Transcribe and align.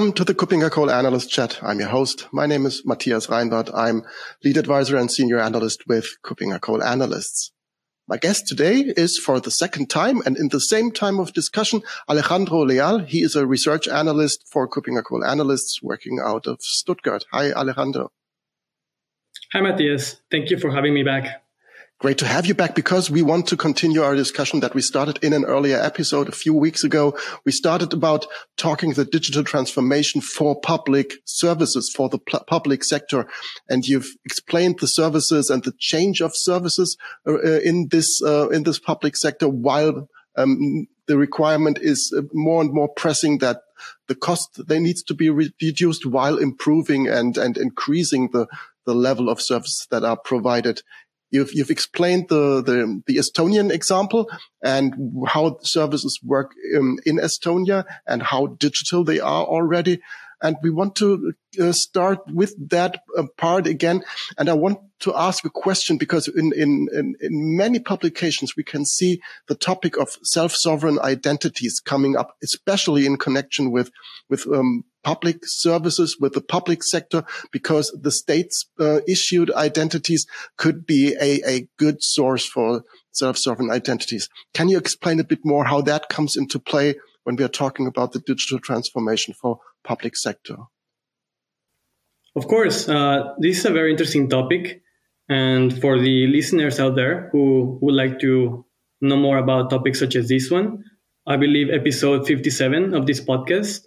Welcome 0.00 0.14
to 0.14 0.24
the 0.24 0.34
KuppingerCole 0.34 0.90
Analyst 0.90 1.28
Chat. 1.28 1.58
I'm 1.62 1.78
your 1.78 1.90
host. 1.90 2.26
My 2.32 2.46
name 2.46 2.64
is 2.64 2.86
Matthias 2.86 3.26
Reinwarth. 3.26 3.70
I'm 3.74 4.02
lead 4.42 4.56
advisor 4.56 4.96
and 4.96 5.12
senior 5.12 5.38
analyst 5.38 5.86
with 5.86 6.16
KuppingerCole 6.24 6.82
Analysts. 6.82 7.52
My 8.08 8.16
guest 8.16 8.48
today 8.48 8.94
is 8.96 9.18
for 9.18 9.40
the 9.40 9.50
second 9.50 9.90
time 9.90 10.22
and 10.24 10.38
in 10.38 10.48
the 10.48 10.58
same 10.58 10.90
time 10.90 11.20
of 11.20 11.34
discussion, 11.34 11.82
Alejandro 12.08 12.64
Leal. 12.64 13.00
He 13.00 13.18
is 13.18 13.36
a 13.36 13.46
research 13.46 13.88
analyst 13.88 14.48
for 14.50 14.66
KuppingerCole 14.66 15.28
Analysts 15.28 15.82
working 15.82 16.18
out 16.18 16.46
of 16.46 16.62
Stuttgart. 16.62 17.26
Hi, 17.32 17.52
Alejandro. 17.52 18.10
Hi, 19.52 19.60
Matthias. 19.60 20.22
Thank 20.30 20.48
you 20.48 20.58
for 20.58 20.70
having 20.70 20.94
me 20.94 21.02
back. 21.02 21.42
Great 22.00 22.16
to 22.16 22.26
have 22.26 22.46
you 22.46 22.54
back 22.54 22.74
because 22.74 23.10
we 23.10 23.20
want 23.20 23.46
to 23.48 23.58
continue 23.58 24.02
our 24.02 24.14
discussion 24.14 24.60
that 24.60 24.74
we 24.74 24.80
started 24.80 25.22
in 25.22 25.34
an 25.34 25.44
earlier 25.44 25.78
episode 25.78 26.30
a 26.30 26.32
few 26.32 26.54
weeks 26.54 26.82
ago. 26.82 27.14
We 27.44 27.52
started 27.52 27.92
about 27.92 28.26
talking 28.56 28.94
the 28.94 29.04
digital 29.04 29.44
transformation 29.44 30.22
for 30.22 30.58
public 30.58 31.12
services, 31.26 31.92
for 31.94 32.08
the 32.08 32.18
public 32.18 32.84
sector. 32.84 33.28
And 33.68 33.86
you've 33.86 34.08
explained 34.24 34.78
the 34.78 34.86
services 34.86 35.50
and 35.50 35.62
the 35.62 35.74
change 35.78 36.22
of 36.22 36.32
services 36.34 36.96
uh, 37.28 37.38
in 37.60 37.88
this, 37.90 38.22
uh, 38.22 38.48
in 38.48 38.62
this 38.62 38.78
public 38.78 39.14
sector 39.14 39.50
while 39.50 40.08
um, 40.36 40.86
the 41.06 41.18
requirement 41.18 41.78
is 41.82 42.14
uh, 42.16 42.22
more 42.32 42.62
and 42.62 42.72
more 42.72 42.88
pressing 42.88 43.38
that 43.38 43.60
the 44.08 44.14
cost 44.14 44.66
they 44.68 44.80
needs 44.80 45.02
to 45.02 45.12
be 45.12 45.28
reduced 45.28 46.06
while 46.06 46.38
improving 46.38 47.08
and, 47.08 47.36
and 47.36 47.58
increasing 47.58 48.30
the, 48.32 48.46
the 48.86 48.94
level 48.94 49.28
of 49.28 49.42
services 49.42 49.86
that 49.90 50.02
are 50.02 50.16
provided 50.16 50.80
You've, 51.30 51.52
you've 51.54 51.70
explained 51.70 52.28
the, 52.28 52.62
the, 52.62 53.02
the 53.06 53.16
Estonian 53.16 53.70
example 53.70 54.30
and 54.62 54.94
how 55.28 55.58
services 55.62 56.18
work 56.24 56.52
um, 56.76 56.98
in 57.06 57.18
Estonia 57.18 57.84
and 58.06 58.22
how 58.22 58.46
digital 58.46 59.04
they 59.04 59.20
are 59.20 59.44
already. 59.44 60.00
And 60.42 60.56
we 60.62 60.70
want 60.70 60.96
to 60.96 61.34
uh, 61.60 61.72
start 61.72 62.20
with 62.32 62.54
that 62.70 63.02
uh, 63.16 63.24
part 63.36 63.66
again. 63.66 64.02
And 64.38 64.48
I 64.48 64.54
want 64.54 64.78
to 65.00 65.14
ask 65.14 65.44
a 65.44 65.50
question 65.50 65.98
because 65.98 66.28
in, 66.28 66.52
in, 66.56 66.88
in, 66.92 67.14
in 67.20 67.56
many 67.56 67.78
publications, 67.78 68.56
we 68.56 68.64
can 68.64 68.86
see 68.86 69.20
the 69.48 69.54
topic 69.54 69.98
of 69.98 70.16
self-sovereign 70.22 70.98
identities 71.00 71.80
coming 71.84 72.16
up, 72.16 72.36
especially 72.42 73.04
in 73.04 73.18
connection 73.18 73.70
with, 73.70 73.90
with 74.30 74.46
um, 74.46 74.84
public 75.02 75.38
services 75.44 76.18
with 76.20 76.32
the 76.32 76.40
public 76.40 76.82
sector 76.82 77.24
because 77.52 77.96
the 78.00 78.10
states 78.10 78.66
uh, 78.78 79.00
issued 79.08 79.50
identities 79.52 80.26
could 80.56 80.86
be 80.86 81.14
a, 81.20 81.40
a 81.46 81.68
good 81.78 82.02
source 82.02 82.46
for 82.46 82.84
self-sovereign 83.12 83.70
identities. 83.70 84.28
Can 84.54 84.68
you 84.68 84.78
explain 84.78 85.20
a 85.20 85.24
bit 85.24 85.40
more 85.44 85.64
how 85.64 85.80
that 85.82 86.08
comes 86.08 86.36
into 86.36 86.58
play 86.58 86.94
when 87.24 87.36
we 87.36 87.44
are 87.44 87.48
talking 87.48 87.86
about 87.86 88.12
the 88.12 88.20
digital 88.20 88.58
transformation 88.58 89.34
for 89.34 89.58
public 89.84 90.16
sector? 90.16 90.56
Of 92.36 92.46
course, 92.46 92.88
uh, 92.88 93.34
this 93.38 93.58
is 93.58 93.64
a 93.64 93.70
very 93.70 93.90
interesting 93.90 94.28
topic. 94.28 94.82
And 95.28 95.80
for 95.80 95.98
the 95.98 96.26
listeners 96.26 96.80
out 96.80 96.96
there 96.96 97.28
who 97.32 97.78
would 97.82 97.94
like 97.94 98.18
to 98.20 98.64
know 99.00 99.16
more 99.16 99.38
about 99.38 99.70
topics 99.70 99.98
such 99.98 100.16
as 100.16 100.28
this 100.28 100.50
one, 100.50 100.84
I 101.26 101.36
believe 101.36 101.70
episode 101.70 102.26
57 102.26 102.94
of 102.94 103.06
this 103.06 103.20
podcast 103.20 103.86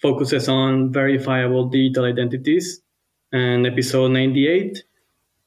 focuses 0.00 0.48
on 0.48 0.92
verifiable 0.92 1.68
digital 1.68 2.04
identities. 2.04 2.80
And 3.32 3.66
episode 3.66 4.12
98 4.12 4.84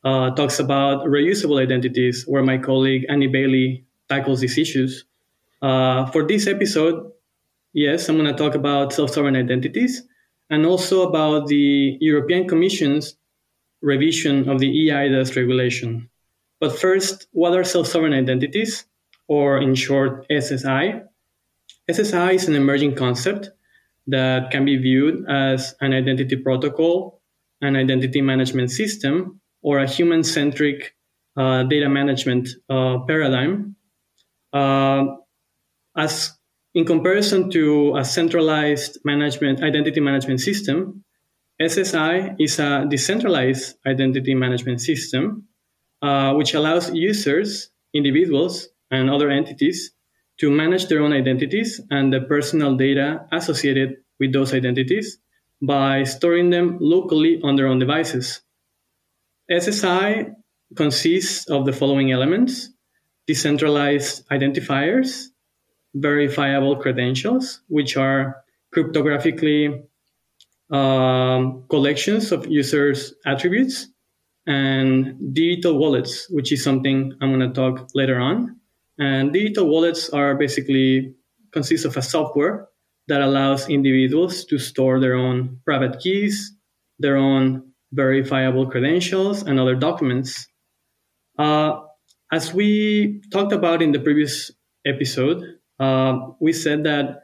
uh, 0.04 0.32
talks 0.32 0.60
about 0.60 1.06
reusable 1.06 1.62
identities, 1.62 2.26
where 2.28 2.44
my 2.44 2.58
colleague 2.58 3.06
Annie 3.10 3.28
Bailey 3.28 3.86
tackles 4.08 4.42
these 4.42 4.58
issues. 4.58 5.06
Uh, 5.62 6.06
for 6.08 6.26
this 6.26 6.48
episode, 6.48 7.12
yes, 7.74 8.10
I'm 8.10 8.18
going 8.18 8.28
to 8.28 8.34
talk 8.34 8.56
about 8.56 8.94
self 8.94 9.12
sovereign 9.12 9.36
identities 9.36 10.04
and 10.50 10.66
also 10.66 11.08
about 11.08 11.48
the 11.48 11.98
European 12.02 12.48
Commission's 12.48 13.16
revision 13.82 14.50
of 14.50 14.60
the 14.60 14.90
eIDAS 14.90 15.36
regulation. 15.36 16.10
But 16.60 16.78
first, 16.78 17.28
what 17.32 17.54
are 17.54 17.64
self 17.64 17.88
sovereign 17.88 18.14
identities, 18.14 18.86
or 19.28 19.58
in 19.60 19.76
short, 19.76 20.28
SSI? 20.30 21.06
SSI 21.90 22.34
is 22.34 22.48
an 22.48 22.56
emerging 22.56 22.96
concept 22.96 23.52
that 24.10 24.52
can 24.52 24.66
be 24.66 24.78
viewed 24.78 25.26
as 25.30 25.76
an 25.82 25.94
identity 25.94 26.36
protocol, 26.36 27.22
an 27.62 27.76
identity 27.76 28.22
management 28.22 28.72
system, 28.72 29.42
or 29.62 29.80
a 29.80 29.88
human 29.88 30.24
centric 30.24 30.96
uh, 31.38 31.64
data 31.64 31.90
management 31.90 32.50
uh, 32.70 33.00
paradigm. 33.08 33.76
Uh, 34.52 35.06
as 35.96 36.38
in 36.74 36.86
comparison 36.86 37.50
to 37.52 37.96
a 37.98 38.06
centralized 38.06 39.00
management 39.04 39.62
identity 39.64 40.00
management 40.00 40.40
system, 40.40 41.04
SSI 41.62 42.36
is 42.40 42.60
a 42.60 42.86
decentralized 42.90 43.76
identity 43.86 44.34
management 44.34 44.80
system, 44.80 45.48
uh, 46.02 46.34
which 46.34 46.54
allows 46.54 46.94
users, 46.94 47.70
individuals, 47.94 48.70
and 48.92 49.10
other 49.10 49.30
entities 49.30 49.92
to 50.40 50.50
manage 50.50 50.88
their 50.88 51.02
own 51.02 51.14
identities 51.14 51.82
and 51.92 52.14
the 52.14 52.22
personal 52.22 52.76
data 52.76 53.26
associated 53.32 53.98
with 54.20 54.34
those 54.34 54.54
identities 54.54 55.18
by 55.62 56.04
storing 56.04 56.50
them 56.50 56.78
locally 56.80 57.42
on 57.44 57.56
their 57.56 57.68
own 57.68 57.80
devices. 57.80 58.42
SSI 59.52 60.34
consists 60.76 61.50
of 61.50 61.66
the 61.66 61.74
following 61.74 62.12
elements 62.12 62.70
decentralized 63.28 64.28
identifiers, 64.30 65.28
verifiable 65.94 66.76
credentials, 66.78 67.62
which 67.68 67.96
are 67.96 68.44
cryptographically 68.76 69.84
um, 70.72 71.64
collections 71.70 72.32
of 72.32 72.48
users' 72.48 73.14
attributes, 73.26 73.88
and 74.48 75.34
digital 75.34 75.78
wallets, 75.78 76.28
which 76.32 76.52
is 76.52 76.64
something 76.64 77.14
I'm 77.22 77.30
going 77.30 77.48
to 77.48 77.54
talk 77.54 77.90
later 77.94 78.20
on. 78.20 78.59
And 79.00 79.32
digital 79.32 79.68
wallets 79.68 80.10
are 80.10 80.36
basically 80.36 81.16
consist 81.52 81.86
of 81.86 81.98
a 81.98 82.02
software 82.02 82.68
that 83.08 83.22
allows 83.22 83.70
individuals 83.70 84.46
to 84.46 84.60
store 84.60 85.00
their 85.00 85.16
own 85.16 85.60
private 85.66 86.00
keys, 86.00 86.54
their 87.00 87.18
own 87.18 87.72
verifiable 87.92 88.70
credentials, 88.70 89.42
and 89.42 89.60
other 89.60 89.76
documents. 89.76 90.48
Uh, 91.38 91.80
as 92.32 92.54
we 92.54 93.22
talked 93.32 93.54
about 93.54 93.82
in 93.82 93.92
the 93.92 94.00
previous 94.00 94.52
episode, 94.86 95.42
uh, 95.80 96.20
we 96.40 96.54
said 96.54 96.84
that 96.84 97.24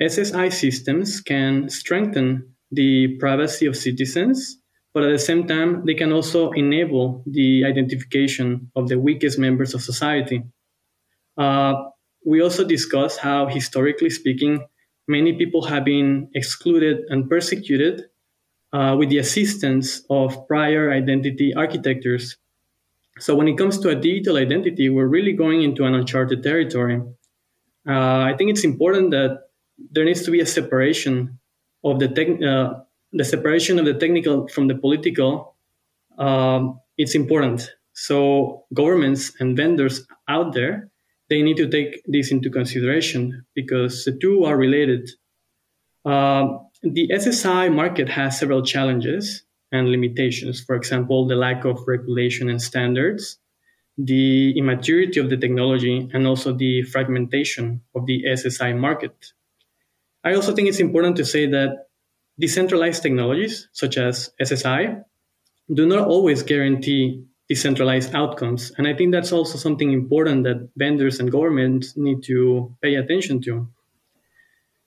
SSI 0.00 0.52
systems 0.52 1.20
can 1.20 1.68
strengthen 1.68 2.54
the 2.70 3.16
privacy 3.18 3.66
of 3.66 3.76
citizens, 3.76 4.58
but 4.92 5.02
at 5.02 5.10
the 5.10 5.18
same 5.18 5.46
time, 5.46 5.84
they 5.86 5.94
can 5.94 6.12
also 6.12 6.50
enable 6.52 7.24
the 7.26 7.64
identification 7.64 8.70
of 8.76 8.88
the 8.88 8.98
weakest 8.98 9.38
members 9.38 9.74
of 9.74 9.82
society. 9.82 10.42
Uh, 11.36 11.74
we 12.24 12.40
also 12.40 12.64
discussed 12.64 13.18
how, 13.18 13.46
historically 13.46 14.10
speaking, 14.10 14.66
many 15.06 15.34
people 15.34 15.64
have 15.64 15.84
been 15.84 16.30
excluded 16.34 17.04
and 17.08 17.28
persecuted 17.28 18.02
uh, 18.72 18.96
with 18.98 19.08
the 19.10 19.18
assistance 19.18 20.02
of 20.10 20.48
prior 20.48 20.90
identity 20.90 21.54
architectures. 21.54 22.36
So, 23.18 23.36
when 23.36 23.46
it 23.46 23.56
comes 23.56 23.78
to 23.80 23.90
a 23.90 23.94
digital 23.94 24.36
identity, 24.36 24.90
we're 24.90 25.06
really 25.06 25.32
going 25.32 25.62
into 25.62 25.84
an 25.84 25.94
uncharted 25.94 26.42
territory. 26.42 27.00
Uh, 27.86 28.20
I 28.22 28.34
think 28.36 28.50
it's 28.50 28.64
important 28.64 29.10
that 29.12 29.50
there 29.90 30.04
needs 30.04 30.22
to 30.24 30.30
be 30.30 30.40
a 30.40 30.46
separation 30.46 31.38
of 31.84 32.00
the 32.00 32.08
tech, 32.08 32.42
uh, 32.42 32.80
the 33.12 33.24
separation 33.24 33.78
of 33.78 33.84
the 33.84 33.94
technical 33.94 34.48
from 34.48 34.66
the 34.68 34.74
political. 34.74 35.54
Um, 36.18 36.80
it's 36.96 37.14
important. 37.14 37.70
So 37.92 38.64
governments 38.72 39.32
and 39.38 39.56
vendors 39.56 40.06
out 40.28 40.52
there 40.54 40.90
they 41.34 41.42
need 41.42 41.56
to 41.56 41.68
take 41.68 42.00
this 42.06 42.30
into 42.30 42.48
consideration 42.48 43.44
because 43.54 44.04
the 44.04 44.12
two 44.12 44.44
are 44.44 44.56
related. 44.56 45.10
Uh, 46.04 46.58
the 46.82 47.08
SSI 47.12 47.74
market 47.74 48.08
has 48.08 48.38
several 48.38 48.62
challenges 48.62 49.42
and 49.72 49.88
limitations. 49.88 50.62
For 50.62 50.76
example, 50.76 51.26
the 51.26 51.34
lack 51.34 51.64
of 51.64 51.80
regulation 51.88 52.48
and 52.48 52.62
standards, 52.62 53.38
the 53.98 54.56
immaturity 54.56 55.18
of 55.18 55.28
the 55.28 55.36
technology, 55.36 56.08
and 56.12 56.24
also 56.24 56.52
the 56.52 56.82
fragmentation 56.82 57.80
of 57.96 58.06
the 58.06 58.22
SSI 58.30 58.78
market. 58.78 59.32
I 60.22 60.34
also 60.34 60.54
think 60.54 60.68
it's 60.68 60.78
important 60.78 61.16
to 61.16 61.24
say 61.24 61.46
that 61.46 61.88
decentralized 62.38 63.02
technologies, 63.02 63.68
such 63.72 63.98
as 63.98 64.30
SSI, 64.40 65.02
do 65.72 65.84
not 65.84 66.06
always 66.06 66.44
guarantee 66.44 67.24
decentralized 67.48 68.14
outcomes. 68.14 68.72
And 68.78 68.86
I 68.86 68.94
think 68.94 69.12
that's 69.12 69.32
also 69.32 69.58
something 69.58 69.92
important 69.92 70.44
that 70.44 70.70
vendors 70.76 71.20
and 71.20 71.30
governments 71.30 71.96
need 71.96 72.22
to 72.24 72.74
pay 72.82 72.94
attention 72.94 73.42
to. 73.42 73.68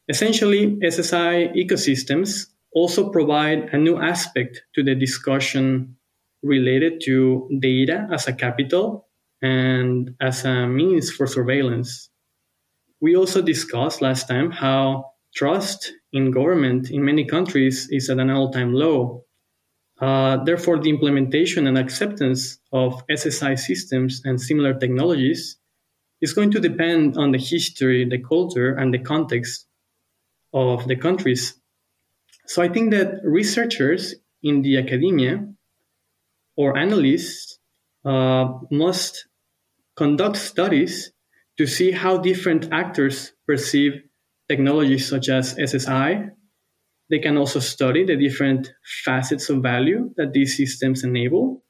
Essentially, 0.09 0.77
SSI 0.77 1.55
ecosystems 1.55 2.47
also 2.73 3.09
provide 3.09 3.69
a 3.73 3.77
new 3.77 3.97
aspect 3.97 4.63
to 4.75 4.83
the 4.83 4.95
discussion 4.95 5.97
related 6.43 7.01
to 7.05 7.49
data 7.59 8.07
as 8.11 8.27
a 8.27 8.33
capital 8.33 9.07
and 9.41 10.15
as 10.21 10.45
a 10.45 10.67
means 10.67 11.11
for 11.11 11.27
surveillance. 11.27 12.09
We 13.01 13.15
also 13.15 13.41
discussed 13.41 14.01
last 14.01 14.27
time 14.27 14.49
how 14.51 15.11
trust 15.35 15.93
in 16.13 16.31
government 16.31 16.89
in 16.89 17.05
many 17.05 17.25
countries 17.25 17.87
is 17.91 18.09
at 18.09 18.17
an 18.17 18.29
all-time 18.29 18.73
low. 18.73 19.25
Uh, 19.99 20.43
therefore, 20.43 20.79
the 20.79 20.89
implementation 20.89 21.65
and 21.67 21.77
acceptance 21.77 22.59
of 22.71 23.05
SSI 23.07 23.57
systems 23.57 24.21
and 24.23 24.39
similar 24.39 24.73
technologies 24.73 25.57
is 26.21 26.33
going 26.33 26.51
to 26.51 26.59
depend 26.59 27.17
on 27.17 27.31
the 27.31 27.37
history, 27.37 28.07
the 28.07 28.21
culture, 28.21 28.73
and 28.75 28.93
the 28.93 28.99
context 28.99 29.65
of 30.53 30.87
the 30.87 30.95
countries. 30.95 31.59
So 32.45 32.61
I 32.61 32.69
think 32.69 32.91
that 32.91 33.21
researchers 33.23 34.15
in 34.41 34.61
the 34.61 34.77
academia 34.77 35.47
or 36.55 36.77
analysts 36.77 37.59
uh, 38.05 38.59
must 38.71 39.27
conduct 39.95 40.37
studies 40.37 41.11
to 41.57 41.65
see 41.65 41.91
how 41.91 42.17
different 42.17 42.71
actors 42.71 43.33
perceive 43.47 44.03
technologies 44.47 45.07
such 45.07 45.29
as 45.29 45.55
SSI. 45.55 46.29
They 47.09 47.19
can 47.19 47.37
also 47.37 47.59
study 47.59 48.03
the 48.03 48.17
different 48.17 48.71
facets 49.05 49.49
of 49.49 49.63
value 49.63 50.13
that 50.17 50.33
these 50.33 50.57
systems 50.57 51.03
enable. 51.03 51.63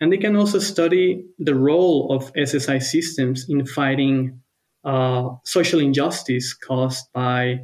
And 0.00 0.12
they 0.12 0.18
can 0.18 0.36
also 0.36 0.58
study 0.58 1.26
the 1.38 1.54
role 1.54 2.12
of 2.12 2.32
SSI 2.34 2.82
systems 2.82 3.46
in 3.48 3.66
fighting 3.66 4.40
uh, 4.84 5.30
social 5.44 5.80
injustice 5.80 6.54
caused 6.54 7.06
by 7.12 7.60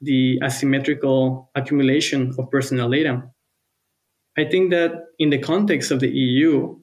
the 0.00 0.40
asymmetrical 0.42 1.50
accumulation 1.54 2.34
of 2.38 2.50
personal 2.50 2.88
data. 2.88 3.22
I 4.38 4.44
think 4.44 4.70
that 4.70 4.92
in 5.18 5.30
the 5.30 5.38
context 5.38 5.90
of 5.90 6.00
the 6.00 6.08
EU, 6.08 6.80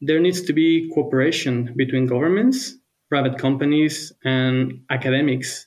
there 0.00 0.20
needs 0.20 0.42
to 0.42 0.52
be 0.52 0.90
cooperation 0.94 1.74
between 1.76 2.06
governments, 2.06 2.74
private 3.08 3.38
companies, 3.38 4.12
and 4.24 4.82
academics. 4.90 5.66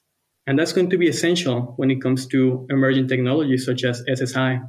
And 0.52 0.60
that's 0.60 0.74
going 0.74 0.90
to 0.90 0.98
be 0.98 1.08
essential 1.08 1.76
when 1.78 1.90
it 1.90 2.02
comes 2.02 2.28
to 2.28 2.68
emerging 2.70 3.08
technologies 3.08 3.66
such 3.66 3.86
as 3.86 4.04
SSI. 4.04 4.62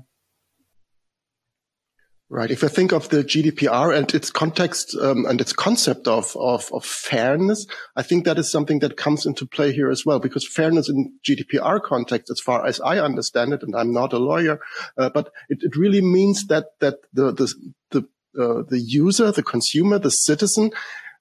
Right. 2.31 2.52
If 2.52 2.62
I 2.62 2.69
think 2.69 2.93
of 2.93 3.08
the 3.08 3.25
GDPR 3.25 3.93
and 3.93 4.14
its 4.14 4.31
context 4.31 4.96
um, 4.96 5.26
and 5.26 5.40
its 5.40 5.52
concept 5.52 6.06
of, 6.06 6.37
of, 6.37 6.73
of 6.73 6.84
fairness, 6.84 7.67
I 7.96 8.02
think 8.02 8.26
that 8.26 8.38
is 8.38 8.49
something 8.49 8.79
that 8.79 8.96
comes 8.96 9.26
into 9.26 9.44
play 9.44 9.73
here 9.73 9.90
as 9.90 10.06
well, 10.06 10.20
because 10.20 10.46
fairness 10.46 10.88
in 10.88 11.14
GDPR 11.29 11.82
context, 11.82 12.31
as 12.31 12.38
far 12.38 12.64
as 12.64 12.81
I 12.81 13.00
understand 13.00 13.52
it, 13.52 13.64
and 13.64 13.75
I'm 13.75 13.93
not 13.93 14.12
a 14.12 14.19
lawyer, 14.19 14.61
uh, 14.96 15.11
but 15.11 15.32
it, 15.49 15.64
it 15.64 15.75
really 15.75 16.00
means 16.00 16.46
that 16.46 16.79
that 16.79 16.99
the 17.12 17.32
the 17.32 17.52
the, 17.90 18.00
uh, 18.40 18.62
the 18.69 18.79
user, 18.79 19.32
the 19.32 19.43
consumer, 19.43 19.99
the 19.99 20.12
citizen 20.12 20.70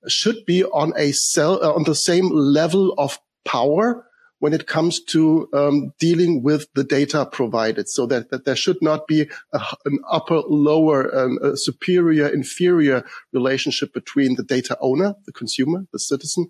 should 0.07 0.45
be 0.45 0.63
on 0.65 0.93
a 0.95 1.13
cell 1.13 1.63
uh, 1.63 1.73
on 1.73 1.85
the 1.85 1.95
same 1.95 2.29
level 2.29 2.93
of 2.99 3.17
power 3.43 4.05
when 4.41 4.53
it 4.53 4.65
comes 4.65 4.99
to 4.99 5.47
um, 5.53 5.93
dealing 5.99 6.41
with 6.41 6.65
the 6.73 6.83
data 6.83 7.27
provided 7.31 7.87
so 7.87 8.07
that, 8.07 8.31
that 8.31 8.43
there 8.43 8.55
should 8.55 8.81
not 8.81 9.07
be 9.07 9.29
a, 9.53 9.61
an 9.85 9.99
upper 10.09 10.41
lower 10.47 11.15
um, 11.15 11.37
superior 11.55 12.27
inferior 12.27 13.03
relationship 13.31 13.93
between 13.93 14.35
the 14.35 14.43
data 14.43 14.75
owner 14.81 15.13
the 15.25 15.31
consumer 15.31 15.85
the 15.93 15.99
citizen 15.99 16.47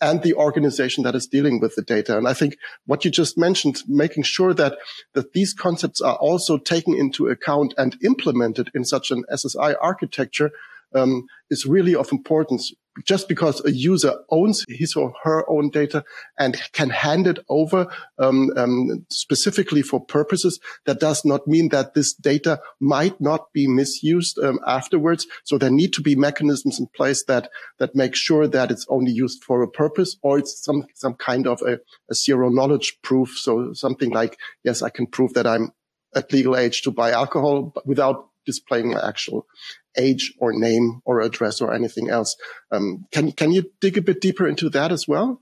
and 0.00 0.22
the 0.22 0.34
organization 0.34 1.02
that 1.04 1.14
is 1.14 1.26
dealing 1.26 1.58
with 1.60 1.74
the 1.74 1.82
data. 1.82 2.16
And 2.16 2.28
I 2.28 2.34
think 2.34 2.56
what 2.86 3.04
you 3.04 3.10
just 3.10 3.36
mentioned, 3.36 3.82
making 3.88 4.22
sure 4.22 4.54
that, 4.54 4.78
that 5.14 5.32
these 5.32 5.52
concepts 5.52 6.00
are 6.00 6.16
also 6.16 6.58
taken 6.58 6.94
into 6.94 7.26
account 7.26 7.74
and 7.76 7.96
implemented 8.02 8.70
in 8.72 8.84
such 8.84 9.10
an 9.10 9.24
SSI 9.32 9.74
architecture 9.80 10.52
um, 10.94 11.26
is 11.50 11.66
really 11.66 11.94
of 11.94 12.12
importance. 12.12 12.72
Just 13.04 13.28
because 13.28 13.64
a 13.64 13.72
user 13.72 14.14
owns 14.30 14.64
his 14.68 14.94
or 14.94 15.12
her 15.24 15.44
own 15.50 15.70
data 15.70 16.04
and 16.38 16.56
can 16.72 16.90
hand 16.90 17.26
it 17.26 17.40
over 17.48 17.88
um, 18.18 18.50
um, 18.56 19.04
specifically 19.10 19.82
for 19.82 19.98
purposes, 19.98 20.60
that 20.86 21.00
does 21.00 21.24
not 21.24 21.48
mean 21.48 21.70
that 21.70 21.94
this 21.94 22.14
data 22.14 22.60
might 22.78 23.20
not 23.20 23.52
be 23.52 23.66
misused 23.66 24.38
um, 24.38 24.60
afterwards. 24.64 25.26
So 25.42 25.58
there 25.58 25.70
need 25.70 25.92
to 25.94 26.02
be 26.02 26.14
mechanisms 26.14 26.78
in 26.78 26.86
place 26.86 27.24
that 27.24 27.50
that 27.78 27.96
make 27.96 28.14
sure 28.14 28.46
that 28.46 28.70
it's 28.70 28.86
only 28.88 29.10
used 29.10 29.42
for 29.42 29.62
a 29.62 29.68
purpose, 29.68 30.16
or 30.22 30.38
it's 30.38 30.62
some 30.64 30.86
some 30.94 31.14
kind 31.14 31.48
of 31.48 31.62
a, 31.62 31.80
a 32.08 32.14
zero 32.14 32.48
knowledge 32.48 32.98
proof. 33.02 33.36
So 33.36 33.72
something 33.72 34.10
like, 34.10 34.38
yes, 34.62 34.82
I 34.82 34.90
can 34.90 35.08
prove 35.08 35.34
that 35.34 35.48
I'm 35.48 35.72
at 36.14 36.32
legal 36.32 36.56
age 36.56 36.82
to 36.82 36.92
buy 36.92 37.10
alcohol, 37.10 37.74
without 37.84 38.28
displaying 38.46 38.90
my 38.90 39.06
actual 39.06 39.46
age 39.96 40.34
or 40.38 40.52
name 40.52 41.00
or 41.04 41.20
address 41.20 41.60
or 41.60 41.72
anything 41.72 42.10
else. 42.10 42.36
Um, 42.70 43.06
can 43.12 43.32
can 43.32 43.52
you 43.52 43.70
dig 43.80 43.96
a 43.98 44.02
bit 44.02 44.20
deeper 44.20 44.46
into 44.46 44.68
that 44.70 44.92
as 44.92 45.06
well? 45.06 45.40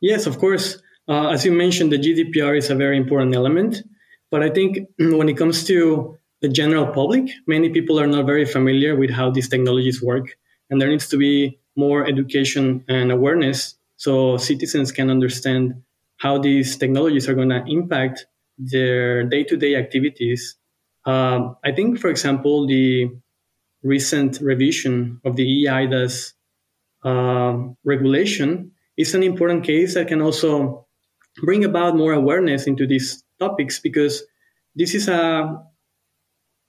Yes, 0.00 0.26
of 0.26 0.38
course. 0.38 0.80
Uh, 1.08 1.30
as 1.30 1.44
you 1.44 1.52
mentioned, 1.52 1.90
the 1.90 1.98
GDPR 1.98 2.56
is 2.56 2.70
a 2.70 2.74
very 2.74 2.96
important 2.96 3.34
element, 3.34 3.82
but 4.30 4.42
I 4.42 4.50
think 4.50 4.78
when 4.98 5.28
it 5.28 5.36
comes 5.36 5.64
to 5.64 6.18
the 6.40 6.48
general 6.48 6.86
public, 6.86 7.30
many 7.46 7.70
people 7.70 7.98
are 7.98 8.06
not 8.06 8.26
very 8.26 8.44
familiar 8.44 8.94
with 8.94 9.10
how 9.10 9.30
these 9.30 9.48
technologies 9.48 10.02
work, 10.02 10.36
and 10.70 10.80
there 10.80 10.88
needs 10.88 11.08
to 11.08 11.16
be 11.16 11.58
more 11.76 12.06
education 12.06 12.84
and 12.88 13.10
awareness 13.10 13.76
so 13.96 14.36
citizens 14.36 14.92
can 14.92 15.10
understand 15.10 15.82
how 16.18 16.38
these 16.38 16.76
technologies 16.76 17.28
are 17.28 17.34
going 17.34 17.48
to 17.48 17.64
impact 17.66 18.26
their 18.58 19.24
day-to-day 19.24 19.76
activities. 19.76 20.56
Um, 21.08 21.56
I 21.64 21.72
think, 21.72 21.98
for 21.98 22.10
example, 22.10 22.66
the 22.66 23.08
recent 23.82 24.40
revision 24.42 25.22
of 25.24 25.36
the 25.36 25.64
eIDAS 25.64 26.34
uh, 27.02 27.72
regulation 27.82 28.72
is 28.98 29.14
an 29.14 29.22
important 29.22 29.64
case 29.64 29.94
that 29.94 30.08
can 30.08 30.20
also 30.20 30.86
bring 31.40 31.64
about 31.64 31.96
more 31.96 32.12
awareness 32.12 32.66
into 32.66 32.86
these 32.86 33.24
topics 33.38 33.78
because 33.78 34.22
this 34.76 34.94
is 34.94 35.08
a 35.08 35.62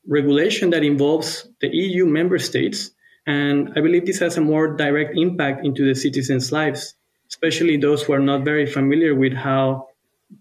regulation 0.08 0.70
that 0.70 0.86
involves 0.86 1.50
the 1.60 1.68
EU 1.76 2.06
member 2.06 2.40
states. 2.40 2.92
And 3.28 3.74
I 3.76 3.82
believe 3.82 4.06
this 4.06 4.20
has 4.20 4.38
a 4.38 4.42
more 4.42 4.74
direct 4.78 5.18
impact 5.18 5.66
into 5.66 5.86
the 5.86 5.96
citizens' 5.96 6.54
lives, 6.54 6.96
especially 7.28 7.76
those 7.76 8.04
who 8.04 8.14
are 8.14 8.24
not 8.24 8.46
very 8.46 8.68
familiar 8.68 9.14
with 9.14 9.34
how 9.34 9.90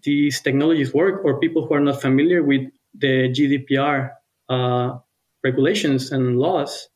these 0.03 0.39
technologies 0.39 0.93
work 0.93 1.25
or 1.25 1.41
people 1.41 1.67
who 1.67 1.73
are 1.73 1.81
not 1.81 2.01
familiar 2.01 2.41
with 2.41 2.71
the 2.97 3.29
GDPR 3.29 4.11
uh, 4.49 4.97
regulations 5.43 6.11
and 6.11 6.37
laws. 6.37 6.89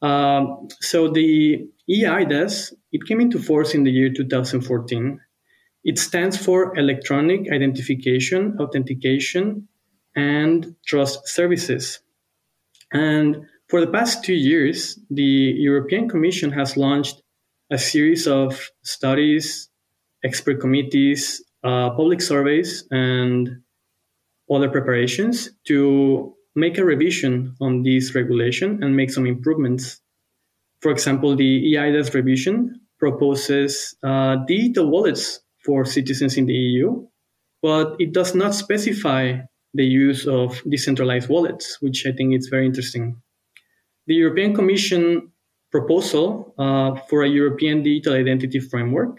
Um, 0.00 0.68
so 0.80 1.08
the 1.08 1.66
eIDAS, 1.88 2.72
it 2.92 3.06
came 3.06 3.20
into 3.20 3.38
force 3.38 3.74
in 3.74 3.84
the 3.84 3.90
year 3.90 4.10
2014. 4.12 5.20
It 5.84 5.98
stands 5.98 6.36
for 6.36 6.76
Electronic 6.76 7.50
Identification, 7.52 8.56
Authentication, 8.60 9.68
and 10.14 10.74
Trust 10.86 11.28
Services. 11.28 12.00
And 12.92 13.46
for 13.68 13.80
the 13.80 13.86
past 13.90 14.24
two 14.24 14.34
years, 14.34 14.98
the 15.10 15.22
European 15.22 16.08
Commission 16.08 16.52
has 16.52 16.76
launched 16.76 17.22
a 17.70 17.78
series 17.78 18.26
of 18.26 18.68
studies, 18.82 19.70
expert 20.22 20.60
committees, 20.60 21.42
uh, 21.64 21.90
public 21.90 22.20
surveys, 22.20 22.84
and 22.90 23.61
other 24.50 24.68
preparations 24.68 25.50
to 25.66 26.34
make 26.54 26.78
a 26.78 26.84
revision 26.84 27.54
on 27.60 27.82
this 27.82 28.14
regulation 28.14 28.82
and 28.82 28.96
make 28.96 29.10
some 29.10 29.26
improvements. 29.26 30.00
For 30.80 30.90
example, 30.90 31.36
the 31.36 31.74
eIDAS 31.74 32.12
revision 32.14 32.80
proposes 32.98 33.94
uh, 34.02 34.36
digital 34.46 34.90
wallets 34.90 35.40
for 35.64 35.84
citizens 35.84 36.36
in 36.36 36.46
the 36.46 36.54
EU, 36.54 37.06
but 37.62 37.96
it 37.98 38.12
does 38.12 38.34
not 38.34 38.54
specify 38.54 39.38
the 39.74 39.84
use 39.84 40.26
of 40.26 40.60
decentralized 40.68 41.28
wallets, 41.28 41.78
which 41.80 42.04
I 42.06 42.12
think 42.12 42.36
is 42.36 42.48
very 42.48 42.66
interesting. 42.66 43.22
The 44.06 44.14
European 44.14 44.54
Commission 44.54 45.32
proposal 45.70 46.54
uh, 46.58 46.96
for 47.08 47.22
a 47.22 47.28
European 47.28 47.82
digital 47.82 48.14
identity 48.14 48.60
framework 48.60 49.18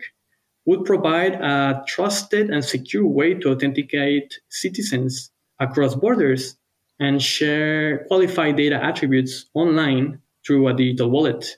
would 0.65 0.85
provide 0.85 1.33
a 1.33 1.83
trusted 1.87 2.49
and 2.49 2.63
secure 2.63 3.05
way 3.05 3.33
to 3.33 3.51
authenticate 3.51 4.39
citizens 4.49 5.31
across 5.59 5.95
borders 5.95 6.55
and 6.99 7.21
share 7.21 8.05
qualified 8.05 8.55
data 8.55 8.81
attributes 8.81 9.45
online 9.53 10.19
through 10.45 10.67
a 10.67 10.73
digital 10.73 11.09
wallet. 11.09 11.57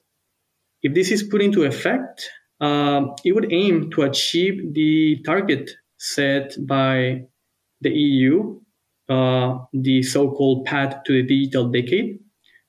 If 0.81 0.93
this 0.93 1.11
is 1.11 1.23
put 1.23 1.41
into 1.41 1.63
effect, 1.63 2.29
uh, 2.61 3.07
it 3.23 3.33
would 3.33 3.51
aim 3.51 3.91
to 3.91 4.03
achieve 4.03 4.73
the 4.73 5.21
target 5.25 5.71
set 5.97 6.55
by 6.65 7.25
the 7.81 7.89
EU, 7.91 8.59
uh, 9.09 9.59
the 9.73 10.03
so 10.03 10.31
called 10.31 10.65
Path 10.65 11.03
to 11.05 11.13
the 11.13 11.23
Digital 11.23 11.69
Decade, 11.69 12.19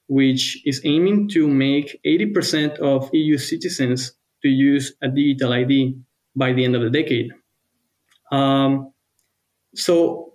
which 0.09 0.63
is 0.65 0.83
aiming 0.85 1.29
to 1.31 1.49
make 1.49 2.01
80% 2.05 2.79
of 2.79 3.11
EU 3.13 3.39
citizens 3.39 4.13
to 4.43 4.49
use 4.49 4.95
a 5.03 5.09
digital 5.09 5.53
ID 5.53 5.99
by 6.37 6.53
the 6.53 6.65
end 6.65 6.77
of 6.77 6.83
the 6.83 6.91
decade. 6.91 7.33
Um, 8.31 8.93
so, 9.75 10.35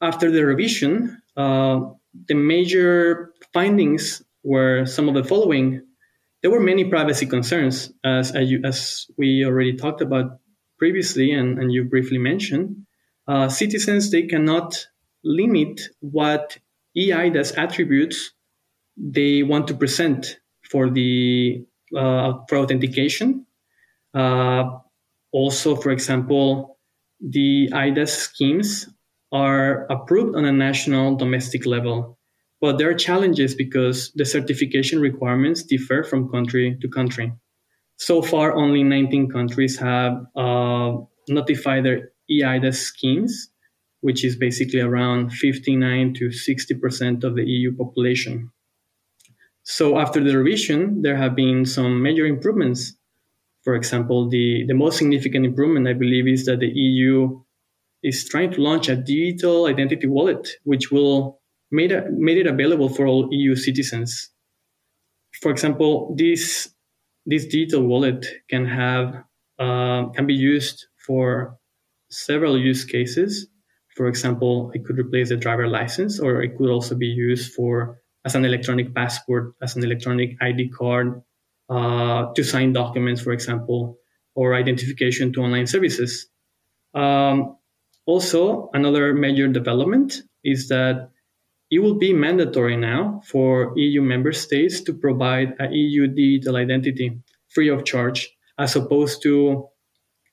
after 0.00 0.30
the 0.30 0.44
revision, 0.44 1.20
uh, 1.36 1.80
the 2.28 2.34
major 2.34 3.32
findings 3.52 4.22
were 4.42 4.86
some 4.86 5.08
of 5.08 5.14
the 5.14 5.24
following. 5.24 5.82
There 6.42 6.50
were 6.50 6.60
many 6.60 6.84
privacy 6.84 7.26
concerns, 7.26 7.92
as, 8.04 8.32
as, 8.32 8.50
you, 8.50 8.62
as 8.64 9.06
we 9.18 9.44
already 9.44 9.76
talked 9.76 10.00
about 10.00 10.38
previously 10.78 11.32
and, 11.32 11.58
and 11.58 11.72
you 11.72 11.84
briefly 11.84 12.18
mentioned. 12.18 12.86
uh, 13.30 13.48
citizens 13.48 14.10
they 14.10 14.26
cannot 14.26 14.86
limit 15.22 15.80
what 16.00 16.58
eIDAS 16.96 17.56
attributes 17.56 18.32
they 18.96 19.42
want 19.42 19.68
to 19.68 19.74
present 19.74 20.38
for 20.68 20.90
the 20.90 21.64
uh, 21.96 22.32
for 22.48 22.58
authentication. 22.58 23.46
Uh, 24.12 24.78
also, 25.40 25.74
for 25.74 25.90
example, 25.90 26.78
the 27.18 27.70
eIDAS 27.72 28.12
schemes 28.28 28.88
are 29.32 29.86
approved 29.90 30.36
on 30.36 30.44
a 30.44 30.52
national 30.52 31.16
domestic 31.16 31.64
level, 31.64 32.18
but 32.60 32.76
there 32.76 32.90
are 32.90 33.06
challenges 33.08 33.54
because 33.54 34.12
the 34.14 34.26
certification 34.26 35.00
requirements 35.00 35.62
differ 35.62 36.04
from 36.04 36.30
country 36.30 36.76
to 36.82 36.88
country. 36.88 37.32
So 37.96 38.20
far, 38.22 38.54
only 38.54 38.82
19 38.82 39.30
countries 39.30 39.78
have 39.78 40.12
uh, 40.36 40.92
notified 41.28 41.84
their 41.84 42.12
eIDAS 42.30 42.76
schemes, 42.90 43.50
which 44.00 44.24
is 44.24 44.36
basically 44.36 44.80
around 44.80 45.32
59 45.32 46.14
to 46.14 46.24
60% 46.28 47.24
of 47.24 47.34
the 47.34 47.44
EU 47.44 47.74
population. 47.76 48.50
So 49.62 49.98
after 49.98 50.22
the 50.22 50.36
revision, 50.36 51.02
there 51.02 51.16
have 51.16 51.34
been 51.34 51.64
some 51.64 52.02
major 52.02 52.26
improvements. 52.26 52.96
For 53.62 53.74
example, 53.74 54.28
the, 54.28 54.64
the 54.66 54.74
most 54.74 54.98
significant 54.98 55.44
improvement, 55.44 55.86
I 55.86 55.92
believe, 55.92 56.26
is 56.26 56.46
that 56.46 56.60
the 56.60 56.68
EU 56.68 57.40
is 58.02 58.26
trying 58.28 58.52
to 58.52 58.62
launch 58.62 58.88
a 58.88 58.96
digital 58.96 59.66
identity 59.66 60.06
wallet, 60.06 60.48
which 60.64 60.90
will 60.90 61.40
made, 61.70 61.92
a, 61.92 62.06
made 62.10 62.38
it 62.38 62.46
available 62.46 62.88
for 62.88 63.06
all 63.06 63.28
EU 63.30 63.54
citizens. 63.54 64.30
For 65.42 65.50
example, 65.50 66.14
this, 66.16 66.72
this 67.26 67.46
digital 67.46 67.86
wallet 67.86 68.26
can 68.48 68.64
have, 68.66 69.14
uh, 69.58 70.06
can 70.14 70.26
be 70.26 70.34
used 70.34 70.86
for 71.06 71.58
several 72.10 72.58
use 72.58 72.84
cases. 72.84 73.46
For 73.94 74.08
example, 74.08 74.70
it 74.74 74.84
could 74.84 74.98
replace 74.98 75.28
the 75.28 75.36
driver 75.36 75.68
license, 75.68 76.18
or 76.18 76.42
it 76.42 76.56
could 76.56 76.70
also 76.70 76.94
be 76.94 77.06
used 77.06 77.52
for 77.52 77.98
as 78.24 78.34
an 78.34 78.44
electronic 78.44 78.94
passport, 78.94 79.54
as 79.62 79.76
an 79.76 79.84
electronic 79.84 80.36
ID 80.40 80.70
card, 80.70 81.22
uh, 81.70 82.32
to 82.34 82.42
sign 82.42 82.72
documents, 82.72 83.22
for 83.22 83.32
example, 83.32 83.98
or 84.34 84.54
identification 84.54 85.32
to 85.32 85.40
online 85.40 85.66
services. 85.66 86.28
Um, 86.94 87.56
also, 88.06 88.70
another 88.72 89.14
major 89.14 89.46
development 89.48 90.22
is 90.42 90.68
that 90.68 91.10
it 91.70 91.78
will 91.78 91.94
be 91.94 92.12
mandatory 92.12 92.76
now 92.76 93.22
for 93.24 93.72
EU 93.76 94.02
member 94.02 94.32
states 94.32 94.80
to 94.80 94.92
provide 94.92 95.54
a 95.60 95.68
EU 95.70 96.08
digital 96.08 96.56
identity 96.56 97.20
free 97.48 97.68
of 97.68 97.84
charge, 97.84 98.28
as 98.58 98.74
opposed 98.74 99.22
to 99.22 99.68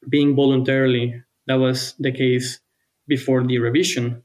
being 0.10 0.36
voluntarily. 0.36 1.22
That 1.46 1.60
was 1.60 1.94
the 2.00 2.12
case 2.12 2.60
before 3.08 3.46
the 3.46 3.60
revision. 3.60 4.24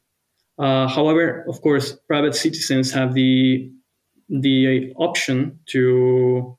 Uh, 0.59 0.88
however, 0.88 1.45
of 1.49 1.61
course, 1.61 1.92
private 2.09 2.35
citizens 2.35 2.92
have 2.92 3.14
the 3.14 3.71
the 4.28 4.95
option 4.97 5.61
to 5.66 6.57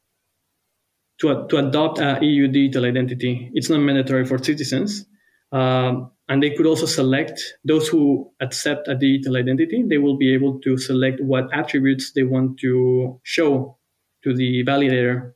to, 1.24 1.48
to 1.48 1.58
adopt 1.58 2.00
a 2.00 2.20
EU 2.22 2.48
digital 2.50 2.86
identity. 2.86 3.50
It's 3.53 3.70
not 3.70 3.80
mandatory 3.80 4.25
for 4.25 4.38
citizens, 4.38 5.06
um, 5.53 6.12
and 6.27 6.44
they 6.44 6.51
could 6.51 6.65
also 6.65 6.86
select 6.86 7.42
those 7.63 7.88
who 7.88 8.32
accept 8.42 8.89
a 8.89 8.96
digital 8.96 9.38
identity. 9.38 9.84
They 9.88 9.98
will 9.98 10.18
be 10.18 10.34
able 10.34 10.60
to 10.60 10.77
select 10.77 11.22
what 11.22 11.46
attributes 11.53 12.12
they 12.12 12.24
want 12.24 12.60
to 12.60 13.22
show 13.24 13.77
to 14.24 14.34
the 14.36 14.65
validator. 14.65 15.32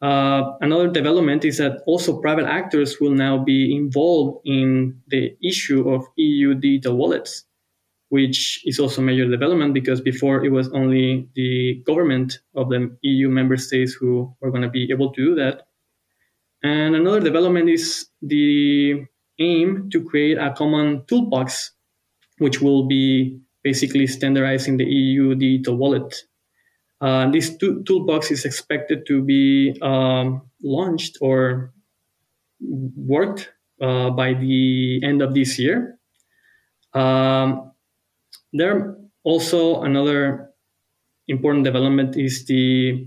Uh, 0.00 0.56
another 0.60 0.88
development 0.88 1.44
is 1.44 1.58
that 1.58 1.82
also 1.86 2.20
private 2.20 2.46
actors 2.46 2.98
will 2.98 3.14
now 3.14 3.44
be 3.44 3.76
involved 3.76 4.40
in 4.46 5.00
the 5.08 5.36
issue 5.44 5.88
of 5.88 6.06
EU 6.16 6.54
digital 6.54 6.96
wallets 6.96 7.44
which 8.12 8.60
is 8.66 8.78
also 8.78 9.00
a 9.00 9.04
major 9.04 9.26
development 9.26 9.72
because 9.72 10.02
before 10.02 10.44
it 10.44 10.50
was 10.52 10.68
only 10.74 11.26
the 11.34 11.82
government 11.86 12.40
of 12.54 12.68
the 12.68 12.94
EU 13.00 13.30
member 13.30 13.56
states 13.56 13.94
who 13.94 14.30
were 14.42 14.50
going 14.50 14.60
to 14.62 14.68
be 14.68 14.86
able 14.92 15.10
to 15.14 15.24
do 15.24 15.34
that. 15.34 15.62
And 16.62 16.94
another 16.94 17.20
development 17.20 17.70
is 17.70 18.08
the 18.20 19.06
aim 19.38 19.88
to 19.92 20.04
create 20.04 20.36
a 20.36 20.52
common 20.52 21.06
toolbox, 21.06 21.72
which 22.36 22.60
will 22.60 22.86
be 22.86 23.40
basically 23.62 24.06
standardizing 24.06 24.76
the 24.76 24.84
EU 24.84 25.34
digital 25.34 25.78
wallet. 25.78 26.14
Uh, 27.00 27.30
this 27.30 27.56
to- 27.56 27.82
toolbox 27.84 28.30
is 28.30 28.44
expected 28.44 29.06
to 29.06 29.22
be 29.22 29.74
um, 29.80 30.42
launched 30.62 31.16
or 31.22 31.72
worked 32.60 33.48
uh, 33.80 34.10
by 34.10 34.34
the 34.34 35.00
end 35.02 35.22
of 35.22 35.32
this 35.32 35.58
year. 35.58 35.98
Um, 36.92 37.71
there 38.52 38.96
also 39.24 39.82
another 39.82 40.50
important 41.28 41.64
development 41.64 42.16
is 42.16 42.46
the 42.46 43.06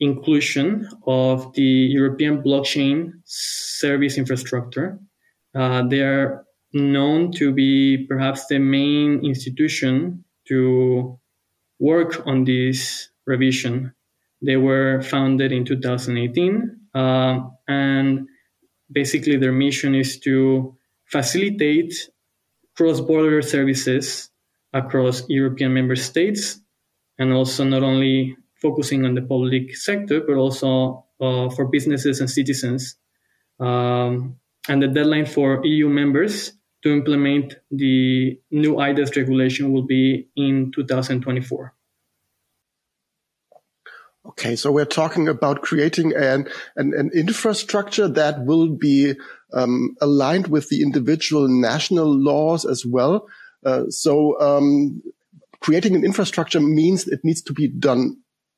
inclusion 0.00 0.88
of 1.06 1.52
the 1.54 1.62
European 1.62 2.42
blockchain 2.42 3.12
service 3.24 4.18
infrastructure. 4.18 4.98
Uh, 5.54 5.82
they 5.88 6.00
are 6.00 6.44
known 6.72 7.32
to 7.32 7.52
be 7.52 8.06
perhaps 8.06 8.46
the 8.46 8.58
main 8.58 9.24
institution 9.24 10.24
to 10.48 11.18
work 11.78 12.26
on 12.26 12.44
this 12.44 13.08
revision. 13.26 13.92
They 14.42 14.56
were 14.56 15.00
founded 15.02 15.52
in 15.52 15.64
2018, 15.64 16.78
uh, 16.94 17.40
and 17.68 18.28
basically 18.92 19.36
their 19.36 19.52
mission 19.52 19.94
is 19.94 20.20
to 20.20 20.76
facilitate 21.06 21.94
cross-border 22.76 23.40
services 23.40 24.30
across 24.76 25.28
European 25.28 25.72
member 25.72 25.96
states, 25.96 26.60
and 27.18 27.32
also 27.32 27.64
not 27.64 27.82
only 27.82 28.36
focusing 28.60 29.04
on 29.04 29.14
the 29.14 29.22
public 29.22 29.76
sector, 29.76 30.20
but 30.20 30.36
also 30.36 31.04
uh, 31.20 31.48
for 31.50 31.66
businesses 31.66 32.20
and 32.20 32.30
citizens. 32.30 32.96
Um, 33.58 34.36
and 34.68 34.82
the 34.82 34.88
deadline 34.88 35.26
for 35.26 35.64
EU 35.64 35.88
members 35.88 36.52
to 36.82 36.92
implement 36.92 37.54
the 37.70 38.38
new 38.50 38.74
eIDAS 38.74 39.16
regulation 39.16 39.72
will 39.72 39.86
be 39.86 40.28
in 40.36 40.72
2024. 40.74 41.74
Okay, 44.28 44.56
so 44.56 44.72
we're 44.72 44.84
talking 44.84 45.28
about 45.28 45.62
creating 45.62 46.12
an, 46.14 46.48
an, 46.74 46.92
an 46.94 47.10
infrastructure 47.14 48.08
that 48.08 48.44
will 48.44 48.68
be 48.68 49.14
um, 49.52 49.96
aligned 50.00 50.48
with 50.48 50.68
the 50.68 50.82
individual 50.82 51.46
national 51.48 52.12
laws 52.12 52.64
as 52.64 52.84
well. 52.84 53.28
Uh, 53.64 53.84
so 53.88 54.40
um, 54.40 55.02
creating 55.60 55.94
an 55.96 56.04
infrastructure 56.04 56.60
means 56.60 57.06
it 57.08 57.20
needs 57.24 57.42
to 57.42 57.52
be 57.52 57.68
done 57.68 58.16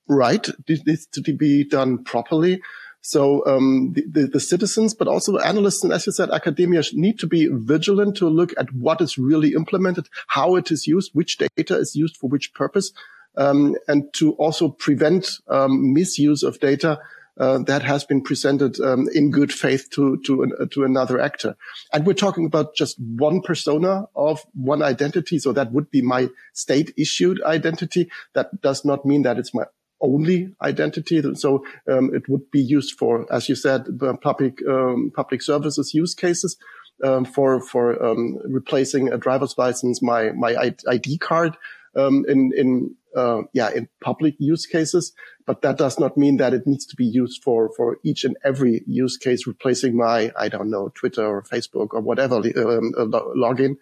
right. 0.09 0.47
It 0.67 0.87
needs 0.87 1.07
to 1.07 1.21
be 1.21 1.65
done 1.65 2.05
properly. 2.05 2.61
So 3.01 3.47
um, 3.47 3.93
the, 3.95 4.05
the, 4.11 4.27
the, 4.27 4.41
citizens, 4.41 4.93
but 4.93 5.09
also 5.09 5.39
analysts 5.39 5.85
and, 5.85 5.93
as 5.93 6.07
you 6.07 6.13
said, 6.13 6.31
academia 6.31 6.83
need 6.93 7.19
to 7.21 7.27
be 7.27 7.49
vigilant 7.51 8.17
to 8.17 8.29
look 8.29 8.53
at 8.59 8.73
what 8.75 9.01
is 9.01 9.17
really 9.17 9.55
implemented, 9.55 10.09
how 10.27 10.57
it 10.57 10.71
is 10.71 10.87
used, 10.87 11.13
which 11.15 11.39
data 11.39 11.77
is 11.77 11.95
used 11.95 12.17
for 12.17 12.29
which 12.29 12.53
purpose, 12.55 12.93
um, 13.37 13.77
and 13.87 14.13
to 14.15 14.33
also 14.33 14.69
prevent 14.69 15.39
um, 15.49 15.95
misuse 15.95 16.43
of 16.43 16.59
data 16.59 16.99
uh, 17.39 17.59
that 17.59 17.83
has 17.83 18.05
been 18.05 18.23
presented 18.23 18.81
um, 18.81 19.09
in 19.15 19.31
good 19.31 19.53
faith 19.53 19.91
to 19.91 20.17
to 20.27 20.43
an, 20.43 20.53
uh, 20.61 20.67
to 20.71 20.85
another 20.85 21.21
actor. 21.21 21.57
And 21.93 22.07
we're 22.07 22.15
talking 22.15 22.47
about 22.47 22.75
just 22.75 22.99
one 22.99 23.41
persona 23.43 24.07
of 24.15 24.45
one 24.55 24.83
identity, 24.83 25.39
so 25.39 25.53
that 25.53 25.73
would 25.73 25.91
be 25.91 26.03
my 26.03 26.29
state 26.53 26.93
issued 26.97 27.43
identity. 27.43 28.11
That 28.35 28.61
does 28.61 28.85
not 28.85 29.05
mean 29.05 29.23
that 29.23 29.39
it's 29.39 29.55
my 29.55 29.65
only 30.01 30.55
identity. 30.63 31.23
So 31.35 31.65
um, 31.91 32.15
it 32.15 32.29
would 32.29 32.51
be 32.51 32.61
used 32.61 32.97
for, 32.99 33.27
as 33.33 33.49
you 33.49 33.55
said, 33.55 33.87
public 34.21 34.61
um, 34.67 35.13
public 35.15 35.43
services 35.43 35.95
use 35.95 36.15
cases. 36.15 36.57
Um, 37.05 37.25
for 37.25 37.61
for 37.61 38.05
um, 38.05 38.39
replacing 38.45 39.13
a 39.13 39.19
driver's 39.19 39.57
license, 39.57 40.03
my 40.03 40.33
my 40.33 40.75
ID 40.89 41.19
card 41.19 41.57
um, 41.95 42.25
in 42.29 42.53
in 42.57 42.97
uh, 43.17 43.43
yeah 43.53 43.71
in 43.71 43.89
public 44.01 44.35
use 44.39 44.67
cases, 44.67 45.13
but 45.47 45.63
that 45.63 45.79
does 45.79 45.99
not 45.99 46.17
mean 46.17 46.37
that 46.39 46.55
it 46.55 46.67
needs 46.67 46.87
to 46.87 46.97
be 46.97 47.05
used 47.05 47.43
for 47.43 47.71
for 47.77 47.99
each 48.05 48.25
and 48.25 48.37
every 48.45 48.83
use 48.87 49.17
case, 49.17 49.47
replacing 49.47 49.97
my 49.97 50.33
I 50.37 50.49
don't 50.49 50.71
know 50.71 50.91
Twitter 50.95 51.27
or 51.27 51.43
Facebook 51.43 51.89
or 51.93 52.01
whatever 52.01 52.37
um, 52.37 52.93
login 53.37 53.77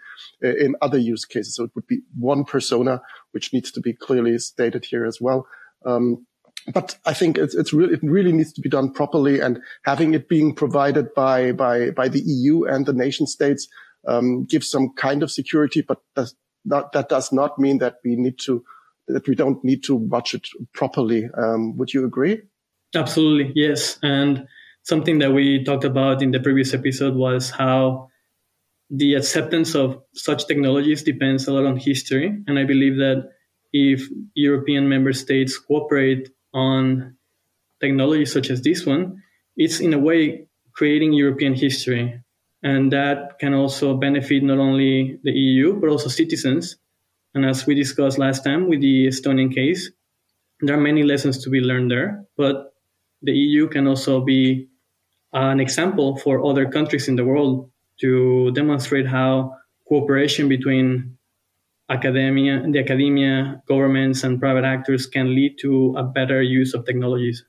uh, 0.45 0.57
in 0.57 0.77
other 0.81 0.99
use 0.99 1.25
cases. 1.25 1.57
So 1.57 1.65
it 1.65 1.71
would 1.75 1.87
be 1.87 2.01
one 2.19 2.45
persona, 2.45 3.03
which 3.33 3.53
needs 3.53 3.71
to 3.73 3.81
be 3.81 3.93
clearly 3.93 4.39
stated 4.39 4.85
here 4.85 5.05
as 5.05 5.21
well. 5.21 5.47
Um, 5.85 6.27
but 6.73 6.99
I 7.05 7.15
think 7.15 7.39
it's, 7.39 7.55
it's 7.55 7.73
really, 7.73 7.95
it 7.95 8.01
really 8.03 8.33
needs 8.33 8.53
to 8.55 8.61
be 8.61 8.69
done 8.69 8.93
properly 8.93 9.41
and 9.41 9.61
having 9.85 10.15
it 10.15 10.29
being 10.29 10.55
provided 10.55 11.15
by, 11.15 11.53
by, 11.53 11.91
by 11.91 12.09
the 12.09 12.21
EU 12.21 12.65
and 12.65 12.87
the 12.87 12.93
nation 12.93 13.27
states, 13.27 13.69
um, 14.07 14.45
gives 14.45 14.71
some 14.71 14.93
kind 14.97 15.23
of 15.23 15.31
security, 15.31 15.83
but 15.83 16.01
not, 16.65 16.93
that 16.93 17.09
does 17.09 17.33
not 17.33 17.59
mean 17.59 17.79
that 17.79 17.97
we 18.05 18.17
need 18.17 18.39
to 18.41 18.65
that 19.09 19.29
we 19.29 19.35
don't 19.35 19.63
need 19.65 19.85
to 19.85 19.95
watch 19.95 20.35
it 20.35 20.47
properly. 20.73 21.29
Um, 21.37 21.77
would 21.77 21.93
you 21.93 22.05
agree? 22.05 22.43
Absolutely, 22.95 23.53
yes. 23.55 23.99
And 24.03 24.47
something 24.83 25.19
that 25.19 25.33
we 25.33 25.65
talked 25.65 25.85
about 25.85 26.23
in 26.23 26.31
the 26.31 26.41
previous 26.41 26.75
episode 26.75 27.15
was 27.15 27.51
how 27.51 28.09
the 28.91 29.15
acceptance 29.15 29.75
of 29.75 30.03
such 30.15 30.47
technologies 30.47 31.03
depends 31.03 31.49
a 31.49 31.53
lot 31.53 31.67
on 31.67 31.77
history. 31.77 32.43
And 32.47 32.59
I 32.59 32.65
believe 32.65 32.97
that 32.97 33.31
if 33.73 34.09
European 34.35 34.89
member 34.89 35.13
states 35.13 35.59
cooperate 35.59 36.31
on 36.55 37.17
technologies 37.81 38.33
such 38.33 38.51
as 38.51 38.63
this 38.63 38.87
one, 38.87 39.23
it's 39.57 39.81
in 39.81 39.93
a 39.93 39.99
way 39.99 40.49
creating 40.73 41.13
European 41.13 41.55
history. 41.55 42.23
And 42.63 42.93
that 42.93 43.39
can 43.39 43.55
also 43.55 43.97
benefit 43.97 44.43
not 44.43 44.59
only 44.59 45.19
the 45.23 45.33
EU, 45.33 45.81
but 45.81 45.91
also 45.91 46.09
citizens. 46.09 46.77
And 47.37 47.45
as 47.45 47.67
we 47.67 47.75
discussed 47.75 48.17
last 48.17 48.45
time 48.45 48.67
with 48.67 48.81
the 48.81 49.09
Estonian 49.09 49.55
case, 49.55 49.91
there 50.63 50.75
are 50.75 50.81
many 50.81 51.03
lessons 51.03 51.37
to 51.45 51.51
be 51.51 51.61
learned 51.61 51.91
there. 51.91 52.25
But 52.35 52.73
the 53.21 53.33
EU 53.33 53.69
can 53.69 53.87
also 53.87 54.23
be 54.25 54.69
an 55.35 55.61
example 55.61 56.17
for 56.17 56.43
other 56.43 56.65
countries 56.65 57.09
in 57.09 57.17
the 57.17 57.27
world 57.27 57.71
to 58.01 58.53
demonstrate 58.53 59.07
how 59.07 59.55
cooperation 59.87 60.49
between 60.49 61.19
academia, 61.91 62.65
the 62.71 62.79
academia, 62.79 63.63
governments, 63.69 64.25
and 64.25 64.41
private 64.41 64.65
actors 64.65 65.07
can 65.07 65.35
lead 65.35 65.59
to 65.61 65.95
a 65.99 66.05
better 66.05 66.41
use 66.41 66.73
of 66.73 66.87
technologies. 66.87 67.45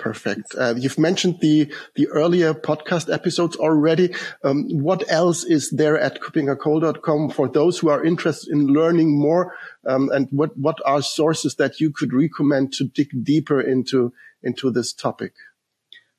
Perfect. 0.00 0.54
Uh, 0.58 0.74
you've 0.78 0.98
mentioned 0.98 1.40
the 1.42 1.70
the 1.94 2.08
earlier 2.08 2.54
podcast 2.54 3.12
episodes 3.12 3.56
already. 3.56 4.14
Um, 4.42 4.64
what 4.70 5.04
else 5.12 5.44
is 5.44 5.68
there 5.68 6.00
at 6.00 6.22
kuppingercole.com 6.22 7.28
for 7.28 7.48
those 7.48 7.78
who 7.78 7.90
are 7.90 8.02
interested 8.02 8.50
in 8.50 8.68
learning 8.68 9.18
more? 9.18 9.54
Um, 9.86 10.08
and 10.08 10.26
what 10.30 10.56
what 10.56 10.78
are 10.86 11.02
sources 11.02 11.56
that 11.56 11.80
you 11.80 11.90
could 11.90 12.14
recommend 12.14 12.72
to 12.74 12.84
dig 12.84 13.10
deeper 13.22 13.60
into 13.60 14.14
into 14.42 14.70
this 14.70 14.94
topic? 14.94 15.34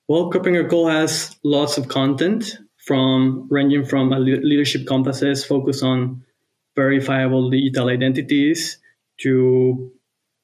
Well, 0.08 0.30
Cole 0.30 0.88
has 0.88 1.36
lots 1.44 1.80
of 1.80 1.88
content 1.88 2.60
from 2.78 3.48
ranging 3.50 3.86
from 3.86 4.12
leadership 4.12 4.86
compasses 4.86 5.44
focus 5.44 5.82
on 5.82 6.24
verifiable 6.76 7.50
digital 7.50 7.90
identities 7.90 8.78
to 9.22 9.92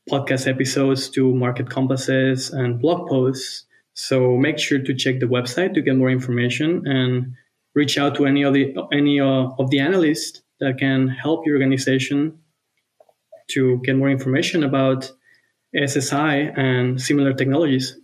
podcast 0.10 0.48
episodes 0.48 1.10
to 1.10 1.34
market 1.34 1.70
compasses 1.70 2.50
and 2.50 2.80
blog 2.80 3.08
posts. 3.10 3.66
So 3.94 4.38
make 4.38 4.60
sure 4.60 4.80
to 4.80 4.94
check 4.94 5.20
the 5.20 5.26
website 5.26 5.74
to 5.74 5.82
get 5.82 5.96
more 5.96 6.10
information 6.10 6.84
and 6.86 7.34
reach 7.76 7.98
out 7.98 8.16
to 8.16 8.26
any 8.26 8.44
of 8.44 8.54
the 8.54 8.76
any 8.92 9.20
uh, 9.20 9.50
of 9.60 9.70
the 9.70 9.80
analysts 9.80 10.42
that 10.60 10.78
can 10.78 11.08
help 11.08 11.46
your 11.46 11.56
organization 11.56 12.40
to 13.52 13.80
get 13.84 13.96
more 13.96 14.10
information 14.10 14.64
about 14.64 15.12
SSI 15.76 16.58
and 16.58 17.02
similar 17.02 17.34
technologies 17.34 17.98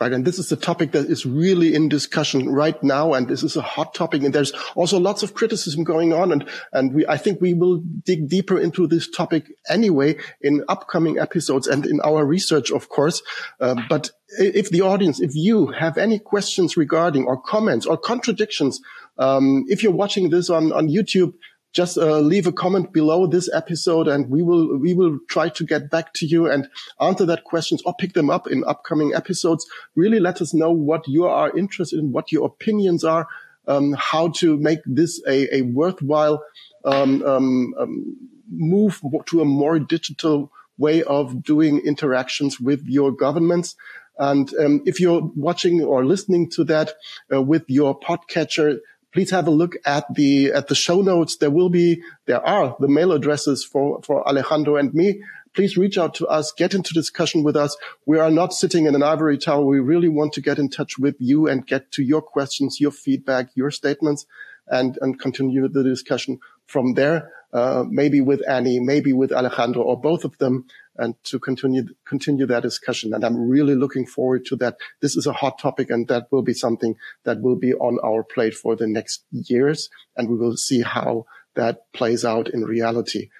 right? 0.00 0.12
And 0.12 0.24
this 0.24 0.38
is 0.38 0.52
a 0.52 0.56
topic 0.56 0.92
that 0.92 1.06
is 1.06 1.24
really 1.24 1.74
in 1.74 1.88
discussion 1.88 2.48
right 2.48 2.80
now. 2.82 3.14
And 3.14 3.28
this 3.28 3.42
is 3.42 3.56
a 3.56 3.62
hot 3.62 3.94
topic. 3.94 4.22
And 4.22 4.34
there's 4.34 4.52
also 4.74 4.98
lots 4.98 5.22
of 5.22 5.34
criticism 5.34 5.84
going 5.84 6.12
on. 6.12 6.32
And, 6.32 6.48
and 6.72 6.94
we, 6.94 7.06
I 7.06 7.16
think 7.16 7.40
we 7.40 7.54
will 7.54 7.78
dig 7.78 8.28
deeper 8.28 8.58
into 8.58 8.86
this 8.86 9.08
topic 9.08 9.46
anyway 9.68 10.16
in 10.40 10.64
upcoming 10.68 11.18
episodes 11.18 11.66
and 11.66 11.86
in 11.86 12.00
our 12.00 12.24
research, 12.24 12.70
of 12.70 12.88
course. 12.88 13.22
Uh, 13.60 13.76
but 13.88 14.10
if 14.38 14.70
the 14.70 14.82
audience, 14.82 15.20
if 15.20 15.34
you 15.34 15.68
have 15.68 15.96
any 15.96 16.18
questions 16.18 16.76
regarding 16.76 17.24
or 17.24 17.40
comments 17.40 17.86
or 17.86 17.96
contradictions, 17.96 18.80
um, 19.18 19.64
if 19.68 19.82
you're 19.82 19.92
watching 19.92 20.28
this 20.28 20.50
on, 20.50 20.72
on 20.72 20.88
YouTube, 20.88 21.32
just 21.76 21.98
uh, 21.98 22.20
leave 22.20 22.46
a 22.46 22.52
comment 22.52 22.90
below 22.92 23.26
this 23.26 23.50
episode 23.52 24.08
and 24.08 24.30
we 24.30 24.42
will 24.42 24.78
we 24.78 24.94
will 24.94 25.18
try 25.28 25.50
to 25.50 25.62
get 25.64 25.90
back 25.90 26.14
to 26.14 26.26
you 26.26 26.50
and 26.50 26.68
answer 27.00 27.26
that 27.26 27.44
questions 27.44 27.82
or 27.84 27.94
pick 27.94 28.14
them 28.14 28.30
up 28.30 28.46
in 28.46 28.64
upcoming 28.64 29.12
episodes. 29.14 29.66
Really 29.94 30.18
let 30.18 30.40
us 30.40 30.54
know 30.54 30.70
what 30.70 31.06
you 31.06 31.26
are 31.26 31.54
interested 31.54 31.98
in 31.98 32.12
what 32.12 32.32
your 32.32 32.46
opinions 32.46 33.04
are 33.04 33.28
um, 33.68 33.94
how 33.98 34.28
to 34.28 34.56
make 34.56 34.78
this 34.86 35.20
a, 35.28 35.56
a 35.56 35.62
worthwhile 35.62 36.42
um, 36.84 37.22
um, 37.24 37.74
um 37.78 38.16
move 38.48 39.02
to 39.26 39.40
a 39.40 39.44
more 39.44 39.78
digital 39.78 40.50
way 40.78 41.02
of 41.02 41.42
doing 41.42 41.80
interactions 41.80 42.60
with 42.60 42.86
your 42.86 43.10
governments. 43.10 43.74
And 44.18 44.48
um, 44.54 44.82
if 44.86 45.00
you're 45.00 45.30
watching 45.34 45.82
or 45.82 46.06
listening 46.06 46.48
to 46.50 46.64
that 46.64 46.92
uh, 47.32 47.42
with 47.42 47.64
your 47.68 47.98
podcatcher 47.98 48.78
please 49.12 49.30
have 49.30 49.46
a 49.46 49.50
look 49.50 49.76
at 49.84 50.04
the 50.14 50.52
at 50.52 50.68
the 50.68 50.74
show 50.74 51.00
notes. 51.00 51.36
There 51.36 51.50
will 51.50 51.70
be 51.70 52.02
there 52.26 52.44
are 52.46 52.76
the 52.80 52.88
mail 52.88 53.12
addresses 53.12 53.64
for 53.64 54.02
for 54.02 54.26
Alejandro 54.28 54.76
and 54.76 54.92
me. 54.94 55.22
Please 55.54 55.78
reach 55.78 55.96
out 55.96 56.12
to 56.14 56.26
us, 56.26 56.52
get 56.52 56.74
into 56.74 56.92
discussion 56.92 57.42
with 57.42 57.56
us. 57.56 57.74
We 58.04 58.18
are 58.18 58.30
not 58.30 58.52
sitting 58.52 58.84
in 58.84 58.94
an 58.94 59.02
ivory 59.02 59.38
tower. 59.38 59.64
We 59.64 59.80
really 59.80 60.08
want 60.08 60.34
to 60.34 60.42
get 60.42 60.58
in 60.58 60.68
touch 60.68 60.98
with 60.98 61.16
you 61.18 61.48
and 61.48 61.66
get 61.66 61.90
to 61.92 62.02
your 62.02 62.20
questions, 62.20 62.78
your 62.78 62.90
feedback, 62.90 63.48
your 63.54 63.70
statements, 63.70 64.26
and 64.68 64.98
and 65.00 65.18
continue 65.18 65.66
the 65.68 65.82
discussion 65.82 66.40
from 66.66 66.94
there. 66.94 67.30
Uh, 67.56 67.84
maybe 67.88 68.20
with 68.20 68.42
Annie, 68.46 68.80
maybe 68.80 69.14
with 69.14 69.32
Alejandro, 69.32 69.82
or 69.82 69.98
both 69.98 70.26
of 70.26 70.36
them 70.36 70.66
and 70.98 71.14
to 71.24 71.38
continue 71.38 71.84
continue 72.04 72.44
that 72.44 72.62
discussion. 72.62 73.14
And 73.14 73.24
I'm 73.24 73.48
really 73.48 73.74
looking 73.74 74.04
forward 74.04 74.44
to 74.46 74.56
that. 74.56 74.76
This 75.00 75.16
is 75.16 75.26
a 75.26 75.32
hot 75.32 75.58
topic, 75.58 75.88
and 75.88 76.06
that 76.08 76.26
will 76.30 76.42
be 76.42 76.52
something 76.52 76.96
that 77.24 77.40
will 77.40 77.56
be 77.56 77.72
on 77.72 77.98
our 78.04 78.22
plate 78.22 78.52
for 78.52 78.76
the 78.76 78.86
next 78.86 79.24
years, 79.30 79.88
and 80.18 80.28
we 80.28 80.36
will 80.36 80.58
see 80.58 80.82
how 80.82 81.24
that 81.54 81.90
plays 81.94 82.26
out 82.26 82.50
in 82.50 82.60
reality. 82.60 83.30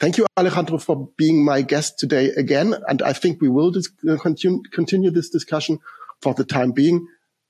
Thank 0.00 0.16
you, 0.16 0.26
Alejandro, 0.38 0.78
for 0.78 1.10
being 1.18 1.44
my 1.44 1.60
guest 1.60 1.98
today 1.98 2.30
again. 2.30 2.74
And 2.88 3.02
I 3.02 3.12
think 3.12 3.42
we 3.42 3.50
will 3.50 3.72
dis- 3.72 3.90
continue, 4.22 4.62
continue 4.72 5.10
this 5.10 5.28
discussion 5.28 5.80
for 6.22 6.32
the 6.32 6.44
time 6.44 6.72
being. 6.72 7.06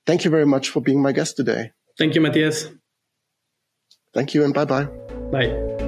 Thank 0.07 0.25
you 0.25 0.31
very 0.33 0.47
much 0.47 0.71
for 0.71 0.81
being 0.81 1.01
my 1.01 1.12
guest 1.12 1.37
today. 1.37 1.71
Thank 1.97 2.17
you, 2.17 2.21
Matthias. 2.21 2.69
Thank 4.12 4.35
you, 4.35 4.43
and 4.43 4.53
bye-bye. 4.53 4.89
Bye. 5.31 5.86